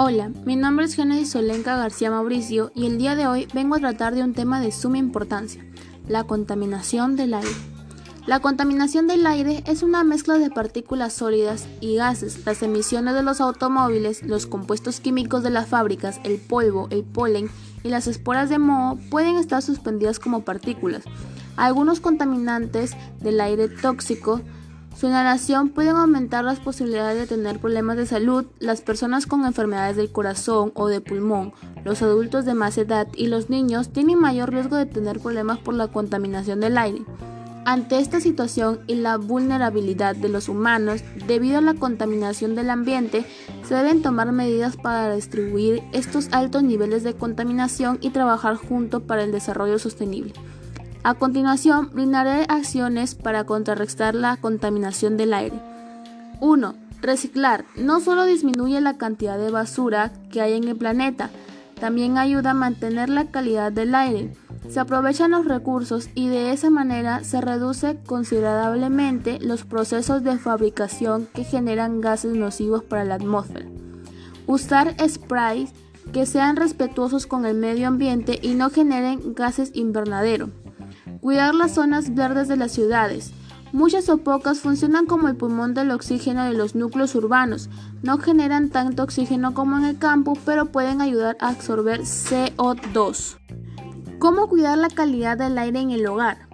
[0.00, 3.80] Hola, mi nombre es Genesis Solenca García Mauricio y el día de hoy vengo a
[3.80, 5.66] tratar de un tema de suma importancia,
[6.06, 7.50] la contaminación del aire.
[8.24, 12.46] La contaminación del aire es una mezcla de partículas sólidas y gases.
[12.46, 17.50] Las emisiones de los automóviles, los compuestos químicos de las fábricas, el polvo, el polen
[17.82, 21.02] y las esporas de moho pueden estar suspendidas como partículas.
[21.56, 24.42] Algunos contaminantes del aire tóxico
[24.98, 28.46] su inhalación puede aumentar las posibilidades de tener problemas de salud.
[28.58, 31.52] Las personas con enfermedades del corazón o de pulmón,
[31.84, 35.74] los adultos de más edad y los niños tienen mayor riesgo de tener problemas por
[35.74, 37.02] la contaminación del aire.
[37.64, 43.24] Ante esta situación y la vulnerabilidad de los humanos debido a la contaminación del ambiente,
[43.62, 49.22] se deben tomar medidas para distribuir estos altos niveles de contaminación y trabajar juntos para
[49.22, 50.32] el desarrollo sostenible.
[51.04, 55.60] A continuación, brindaré acciones para contrarrestar la contaminación del aire.
[56.40, 56.74] 1.
[57.00, 61.30] Reciclar no solo disminuye la cantidad de basura que hay en el planeta,
[61.80, 64.32] también ayuda a mantener la calidad del aire.
[64.68, 71.28] Se aprovechan los recursos y de esa manera se reduce considerablemente los procesos de fabricación
[71.32, 73.66] que generan gases nocivos para la atmósfera.
[74.46, 75.70] Usar sprays
[76.12, 80.50] que sean respetuosos con el medio ambiente y no generen gases invernadero.
[81.20, 83.32] Cuidar las zonas verdes de las ciudades.
[83.72, 87.68] Muchas o pocas funcionan como el pulmón del oxígeno de los núcleos urbanos.
[88.02, 93.36] No generan tanto oxígeno como en el campo, pero pueden ayudar a absorber CO2.
[94.18, 96.48] ¿Cómo cuidar la calidad del aire en el hogar?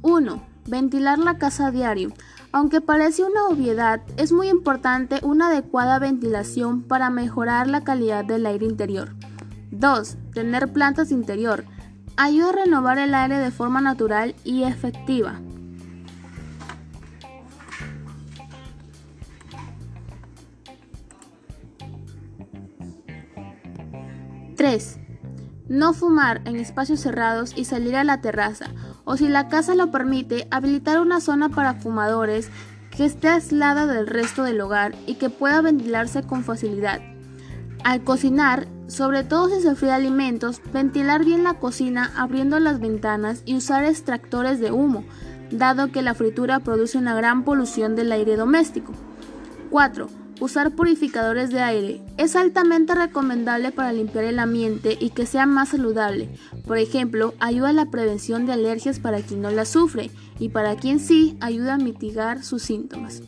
[0.00, 0.42] 1.
[0.66, 2.12] Ventilar la casa a diario.
[2.52, 8.46] Aunque parece una obviedad, es muy importante una adecuada ventilación para mejorar la calidad del
[8.46, 9.14] aire interior.
[9.72, 10.16] 2.
[10.32, 11.64] Tener plantas interior
[12.16, 15.40] ayuda a renovar el aire de forma natural y efectiva.
[24.56, 24.98] ¡3!
[25.68, 28.70] No fumar en espacios cerrados y salir a la terraza,
[29.04, 32.50] o si la casa lo permite, habilitar una zona para fumadores
[32.96, 37.15] que esté aislada del resto del hogar y que pueda ventilarse con facilidad.
[37.86, 43.42] Al cocinar, sobre todo si se fríe alimentos, ventilar bien la cocina abriendo las ventanas
[43.44, 45.04] y usar extractores de humo,
[45.52, 48.92] dado que la fritura produce una gran polución del aire doméstico.
[49.70, 50.08] 4.
[50.40, 52.02] Usar purificadores de aire.
[52.16, 56.28] Es altamente recomendable para limpiar el ambiente y que sea más saludable.
[56.66, 60.10] Por ejemplo, ayuda a la prevención de alergias para quien no la sufre
[60.40, 63.22] y para quien sí ayuda a mitigar sus síntomas.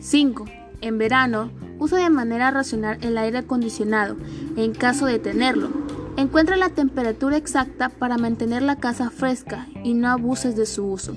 [0.00, 0.44] 5.
[0.80, 4.16] En verano, usa de manera racional el aire acondicionado,
[4.56, 5.70] en caso de tenerlo.
[6.16, 11.16] Encuentra la temperatura exacta para mantener la casa fresca y no abuses de su uso,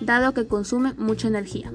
[0.00, 1.70] dado que consume mucha energía.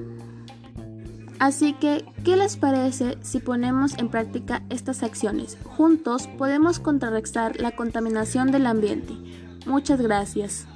[1.38, 5.58] Así que, ¿qué les parece si ponemos en práctica estas acciones?
[5.64, 9.14] Juntos podemos contrarrestar la contaminación del ambiente.
[9.66, 10.66] Muchas gracias.